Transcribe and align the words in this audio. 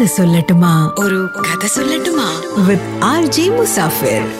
കഥ 0.00 0.04
സൊല്ലട്ടുമാ. 0.04 0.94
ഒരു 0.98 1.28
കഥ 1.40 1.66
സൊല്ലട്ടുമാ. 1.66 2.42
With 2.56 3.04
R 3.04 3.26
J 3.26 3.42
Musafir. 3.42 4.32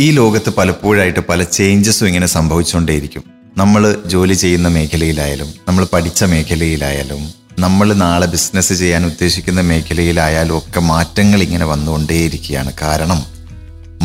ഈ 0.00 0.10
ലോകത്ത് 0.10 0.50
പലപ്പോഴായിട്ട് 0.50 1.20
പല 1.20 1.42
ചേഞ്ചസും 1.42 2.06
ഇങ്ങനെ 2.06 2.26
സംഭവിച്ചുകൊണ്ടേയിരിക്കും. 2.26 3.24
നമ്മൾ 3.56 4.02
ജോലി 4.06 4.34
ചെയ്യുന്ന 4.34 4.68
മേഖലയിലായാലും 4.68 5.52
നമ്മൾ 5.68 5.86
പഠിച്ച 5.92 6.24
മേഖലയിലായാലും 6.24 7.30
നമ്മൾ 7.58 7.92
നാളെ 7.92 8.26
ബിസിനസ് 8.26 8.72
ചെയ്യാൻ 8.72 9.06
ഉദ്ദേശിക്കുന്ന 9.06 9.60
മേഖലയിലായാലും 9.60 10.58
ഒക്കെ 10.58 10.80
മാറ്റങ്ങൾ 10.80 11.42
ഇങ്ങനെ 11.42 11.66
വന്നുകൊണ്ടേയിരിക്കുകയാണ്. 11.66 12.72
കാരണം 12.82 13.22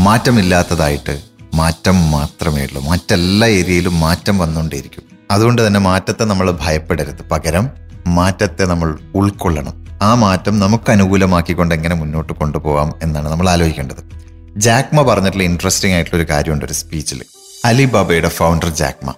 മാറ്റമില്ലാത്തതായിട്ട് 0.04 1.22
മാറ്റം 1.54 2.12
മാത്രമേ 2.12 2.64
ഉള്ളൂ. 2.64 2.90
മറ്റെല്ലാ 2.90 3.48
ഏരിയയിലും 3.48 4.00
മാറ്റം 4.00 4.38
വന്നുകൊണ്ടേയിരിക്കും. 4.38 5.04
അതുകൊണ്ട് 5.32 5.68
തന്നെ 5.68 5.80
മാറ്റത്തെ 5.80 6.24
നമ്മൾ 6.24 6.58
ഭയപ്പെടരുത്. 6.62 7.30
പകരം 7.32 7.91
മാറ്റത്തെ 8.08 8.66
നമ്മൾ 8.66 8.98
ഉൾക്കൊള്ളണം. 9.16 9.88
ആ 10.02 10.16
മാറ്റം 10.16 10.60
നമുക്ക് 10.60 10.92
അനുകൂലമാക്കിക്കൊണ്ട് 10.92 11.76
എങ്ങനെ 11.76 11.96
മുന്നോട്ട് 11.96 12.34
കൊണ്ടുപോകാം 12.34 12.94
എന്നാണ് 13.04 13.30
നമ്മൾ 13.30 13.50
ആലോചിക്കേണ്ടത്. 13.50 14.12
ജാക്മ 14.58 15.02
പറഞ്ഞിട്ടുള്ള 15.02 15.44
ഇൻട്രസ്റ്റിംഗ് 15.44 15.96
ആയിട്ടുള്ള 15.96 16.24
ഒരു 16.24 16.30
കാര്യമുണ്ട് 16.30 16.66
ഒരു 16.66 16.74
സ്പീച്ചിൽ 16.74 17.24
അലിബാബയുടെ 17.66 18.30
ഫൗണ്ടർ 18.30 18.70
ജാക്മ. 18.70 19.14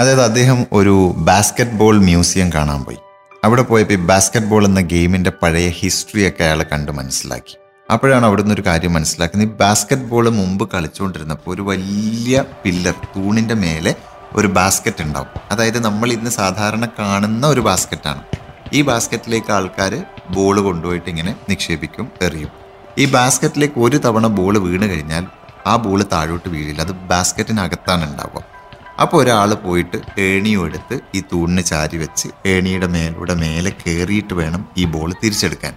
അതായത് 0.00 0.22
അദ്ദേഹം 0.22 0.66
ഒരു 0.72 1.14
ബാസ്ക്കറ്റ് 1.16 1.70
ബോൾ 1.70 1.98
മ്യൂസിയം 1.98 2.52
കാണാൻ 2.52 2.84
പോയി. 2.84 2.96
അവിടെ 3.44 3.62
പോയപ്പോൾ 3.62 3.92
ഈ 3.92 3.96
ബാസ്ക്കറ്റ് 3.96 4.46
ബോൾ 4.46 4.64
എന്ന 4.64 4.80
ഗെയിമിന്റെ 4.80 5.32
പഴയ 5.42 5.68
ഹിസ്റ്ററിയൊക്കെ 5.68 6.44
അയാൾ 6.44 6.62
കണ്ട് 6.62 6.92
മനസ്സിലാക്കി. 6.92 7.56
അപ്പോഴാണ് 7.92 8.26
അവിടുന്ന് 8.26 8.54
ഒരു 8.54 8.62
കാര്യം 8.66 8.92
മനസ്സിലാക്കുന്നത്. 8.92 9.48
ഈ 9.48 9.52
ബാസ്ക്കറ്റ് 9.52 10.02
ബോൾ 10.02 10.28
മുമ്പ് 10.28 10.70
കളിച്ചുകൊണ്ടിരുന്നപ്പോൾ 10.74 11.54
ഒരു 11.54 11.62
വലിയ 11.62 12.44
പില്ലർ 12.64 12.94
തൂണിന്റെ 13.16 13.54
മേലെ 13.54 13.94
ഒരു 14.36 14.46
ബാസ്ക്കറ്റ് 14.46 15.02
ഉണ്ടാവും. 15.02 15.28
അതായത് 15.50 15.84
നമ്മൾ 15.84 16.12
ഇന്ന് 16.12 16.30
സാധാരണ 16.30 16.86
കാണുന്ന 16.98 17.46
ഒരു 17.46 17.60
ബാസ്ക്കറ്റാണ് 17.60 18.22
ഈ 18.72 18.82
ബാസ്ക്കറ്റിലേക്ക് 18.82 19.52
ആൾക്കാർ 19.52 20.04
ബോൾ 20.30 20.60
കൊണ്ടുപോയിട്ട് 20.60 21.08
ഇങ്ങനെ 21.08 21.36
നിക്ഷേപിക്കും 21.48 22.08
എറിയും. 22.22 22.50
ഈ 22.98 23.06
ബാസ്ക്കറ്റിലേക്ക് 23.06 23.80
ഒരു 23.80 23.96
തവണ 23.96 24.26
ബോൾ 24.26 24.58
വീണ് 24.58 24.86
കഴിഞ്ഞാൽ 24.90 25.26
ആ 25.66 25.76
ബോൾ 25.76 26.02
താഴോട്ട് 26.12 26.48
വീഴില്ല. 26.48 26.82
അത് 26.82 26.92
ബാസ്ക്കറ്റിനകത്താണ് 26.92 28.04
ഉണ്ടാവുക. 28.04 28.42
അപ്പോൾ 29.00 29.22
ഒരാൾ 29.22 29.54
പോയിട്ട് 29.54 29.98
ഏണിയും 30.18 30.64
എടുത്ത് 30.64 31.00
ഈ 31.14 31.20
തൂണിന് 31.32 31.62
ചാരി 31.64 31.96
വെച്ച് 31.96 32.28
ഏണിയുടെ 32.46 32.86
മേലൂടെ 32.86 33.34
മേലെ 33.34 33.70
കയറിയിട്ട് 33.70 34.34
വേണം 34.34 34.68
ഈ 34.76 34.84
ബോൾ 34.84 35.14
തിരിച്ചെടുക്കാൻ. 35.24 35.74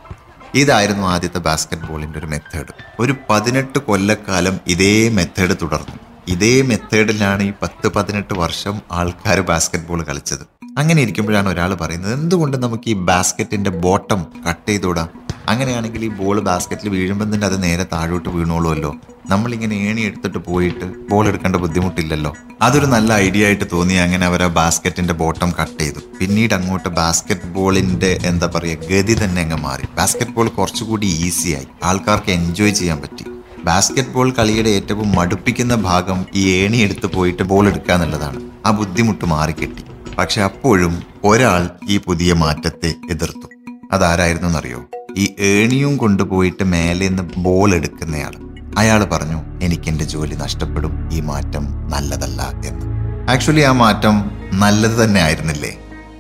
ഇതായിരുന്നു 0.56 1.08
ആദ്യത്തെ 1.08 1.40
ബാസ്ക്കറ്റ് 1.40 1.88
ബോളിന്റെ 1.88 2.20
ഒരു 2.20 2.26
മെത്തേഡ് 2.26 2.74
ഒരു 3.00 3.16
പതിനെട്ട് 3.30 3.80
കൊല്ലക്കാലം 3.80 4.60
ഇതേ 4.68 5.10
മെത്തേഡ് 5.10 5.56
തുടർന്നു. 5.62 5.98
ഇതേ 6.32 6.54
മെത്തേഡിലാണ് 6.70 7.44
ഈ 7.50 7.52
പത്ത് 7.62 7.88
പതിനെട്ട് 7.96 8.34
വർഷം 8.44 8.76
ആൾക്കാർ 9.00 9.40
ബാസ്ക്കറ്റ് 9.50 9.88
ബോൾ 9.90 10.00
കളിച്ചത്. 10.08 10.44
അങ്ങനെ 10.80 11.00
ഇരിക്കുമ്പോഴാണ് 11.02 11.50
ഒരാൾ 11.50 11.72
പറയുന്നത് 11.82 12.14
എന്തുകൊണ്ട് 12.20 12.56
നമുക്ക് 12.64 12.88
ഈ 12.94 12.96
ബാസ്ക്കറ്റിന്റെ 13.10 13.72
ബോട്ടം 13.84 14.22
കട്ട് 14.48 14.68
ചെയ്തൂടാ 14.70 15.04
അങ്ങനെയാണെങ്കിൽ 15.52 16.02
ഈ 16.06 16.10
ബോൾ 16.20 16.38
ബാസ്ക്കറ്റിൽ 16.48 16.90
വീഴുമ്പോൾ 16.94 17.28
തന്നെ 17.34 17.48
അത് 17.50 17.58
നേരെ 17.66 17.86
താഴോട്ട് 17.92 18.30
വീണോളുമല്ലോ. 18.36 18.92
നമ്മളിങ്ങനെ 19.32 19.76
ഏണി 19.90 20.02
എടുത്തിട്ട് 20.08 20.40
പോയിട്ട് 20.48 20.86
ബോൾ 21.12 21.24
എടുക്കേണ്ട 21.32 21.58
ബുദ്ധിമുട്ടില്ലല്ലോ. 21.66 22.32
അതൊരു 22.66 22.88
നല്ല 22.96 23.14
ഐഡിയ 23.28 23.46
ആയിട്ട് 23.50 23.68
തോന്നി 23.76 23.96
അങ്ങനെ 24.06 24.26
അവർ 24.30 24.44
ആ 24.48 24.50
ബാസ്ക്കറ്റിന്റെ 24.60 25.14
ബോട്ടം 25.22 25.54
കട്ട് 25.60 25.80
ചെയ്തു. 25.84 26.02
പിന്നീട് 26.20 26.56
അങ്ങോട്ട് 26.58 26.90
ബാസ്ക്കറ്റ് 27.00 27.52
ബോളിന്റെ 27.58 28.12
എന്താ 28.32 28.50
പറയുക 28.56 28.90
ഗതി 28.92 29.16
തന്നെ 29.24 29.42
അങ്ങ് 29.46 29.60
മാറി. 29.68 29.88
ബാസ്ക്കറ്റ് 30.00 30.36
ബോൾ 30.40 30.50
കുറച്ചുകൂടി 30.60 31.10
ഈസിയായി 31.30 31.70
ആൾക്കാർക്ക് 31.92 32.34
എൻജോയ് 32.40 32.76
ചെയ്യാൻ 32.82 33.00
പറ്റി. 33.06 33.26
ബാസ്ക്കറ്റ് 33.66 34.10
ബോൾ 34.10 34.32
കളിയുടെ 34.32 34.70
ഏറ്റവും 34.70 35.16
മടുപ്പിക്കുന്ന 35.16 35.76
ഭാഗം 35.76 36.26
ഈ 36.36 36.64
ഏണി 36.64 36.78
എടുത്ത് 36.78 37.06
പോയിട്ട് 37.06 37.44
ബോൾ 37.44 37.68
എടുക്കുക 37.68 37.94
എന്നുള്ളതാണ്. 37.94 38.42
ആ 38.66 38.72
ബുദ്ധിമുട്ട് 38.72 39.26
മാറിക്കിട്ടി 39.26 39.84
പക്ഷെ 40.16 40.42
അപ്പോഴും 40.42 41.04
ഒരാൾ 41.24 41.70
ഈ 41.90 41.98
പുതിയ 41.98 42.34
മാറ്റത്തെ 42.34 42.96
എതിർത്തു. 43.10 43.48
അതാരായിരുന്നു 43.92 44.48
എന്നറിയോ? 44.48 44.86
ഈ 45.18 45.34
ഏണിയും 45.40 45.98
കൊണ്ടുപോയിട്ട് 45.98 46.64
മേലെ 46.64 47.08
നിന്ന് 47.08 47.24
ബോൾ 47.38 47.76
എടുക്കുന്നയാൾ. 47.76 48.34
അയാൾ 48.78 49.04
പറഞ്ഞു 49.04 49.60
എനിക്ക് 49.64 49.84
എന്റെ 49.88 50.06
ജോലി 50.06 50.36
നഷ്ടപ്പെടും. 50.36 51.10
ഈ 51.14 51.20
മാറ്റം 51.20 51.90
നല്ലതല്ല 51.90 52.62
എന്ന്. 52.66 52.86
ആക്ച്വലി 53.32 53.62
ആ 53.62 53.72
മാറ്റം 53.72 54.32
നല്ലത് 54.54 55.04
തന്നെ 55.04 55.22
ആയിരുന്നില്ലേ? 55.22 55.78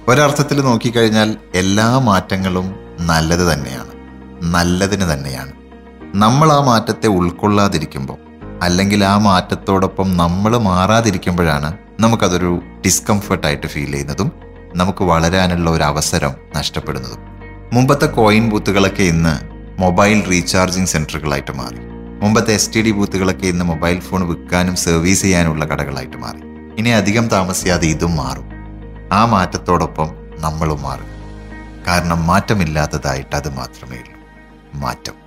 ഒരർത്ഥത്തിൽ 0.07 0.61
നോക്കിക്കഴിഞ്ഞാൽ 0.61 1.37
എല്ലാ 1.55 1.99
മാറ്റങ്ങളും 1.99 2.75
നല്ലത് 2.99 3.53
തന്നെയാണ്. 3.53 3.91
നല്ലതിന് 4.43 5.13
തന്നെയാണ്. 5.13 5.64
നമ്മൾ 6.15 6.51
ആ 6.51 6.61
മാറ്റത്തെ 6.61 7.07
ഉൾക്കൊള്ളാതിരിക്കുമ്പോൾ 7.07 8.17
അല്ലെങ്കിൽ 8.61 9.05
ആ 9.05 9.17
മാറ്റത്തോടൊപ്പം 9.17 10.17
നമ്മൾ 10.17 10.57
മാറാതിരിക്കുമ്പോഴാണ് 10.57 11.77
നമുക്കതൊരു 11.99 12.61
ഡിസ്കംഫർട്ടായിട്ട് 12.85 13.67
ഫീൽ 13.67 13.91
ചെയ്യുന്നതും 13.91 14.31
നമുക്ക് 14.75 15.03
വളരാനുള്ള 15.03 15.69
ഒരു 15.69 15.83
അവസരം 15.83 16.33
നഷ്ടപ്പെടുന്നതും. 16.55 17.19
മുമ്പത്തെ 17.73 18.05
കോയിൻ 18.05 18.49
ബൂത്തുകളൊക്കെ 18.49 19.03
ഇന്ന് 19.03 19.39
മൊബൈൽ 19.81 20.29
റീചാർജിങ് 20.29 20.85
സെന്ററുകളായിട്ട് 20.85 21.51
മാറി. 21.51 21.77
മുമ്പത്തെ 22.21 22.53
എസ് 22.53 22.73
ടി 22.73 22.81
ഡി 22.81 22.91
ബൂത്തുകളൊക്കെ 22.91 23.47
ഇന്ന് 23.47 23.65
മൊബൈൽ 23.65 23.99
ഫോൺ 23.99 24.27
വിൽക്കാനും 24.27 24.75
സർവീസ് 24.75 25.21
ചെയ്യാനുള്ള 25.21 25.65
കടകളായിട്ട് 25.65 26.17
മാറി. 26.17 26.39
ഇനി 26.77 26.89
അധികം 26.89 27.27
താമസിയാതെ 27.27 27.87
ഇതും 27.87 28.15
മാറും. 28.15 28.49
ആ 29.13 29.25
മാറ്റത്തോടൊപ്പം 29.25 30.09
നമ്മളും 30.39 30.81
മാറും. 30.81 31.07
കാരണം 31.87 32.27
മാറ്റമില്ലാത്തതായിട്ട് 32.27 33.35
അത് 33.35 33.53
മാത്രമേ 33.53 33.97
ഉള്ളൂ. 33.97 34.19
മാറ്റം. 34.73 35.24